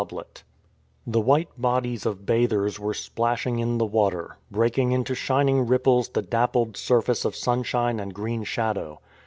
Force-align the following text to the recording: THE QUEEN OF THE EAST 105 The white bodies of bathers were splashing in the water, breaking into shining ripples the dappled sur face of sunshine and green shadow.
THE 0.01 0.05
QUEEN 0.05 0.17
OF 0.17 0.17
THE 0.17 0.31
EAST 0.31 0.45
105 1.05 1.13
The 1.13 1.27
white 1.29 1.61
bodies 1.61 2.05
of 2.07 2.25
bathers 2.25 2.79
were 2.79 2.93
splashing 2.95 3.59
in 3.59 3.77
the 3.77 3.85
water, 3.85 4.37
breaking 4.49 4.93
into 4.93 5.13
shining 5.13 5.67
ripples 5.67 6.09
the 6.09 6.23
dappled 6.23 6.75
sur 6.75 7.01
face 7.01 7.23
of 7.23 7.35
sunshine 7.35 7.99
and 7.99 8.11
green 8.11 8.43
shadow. 8.43 8.99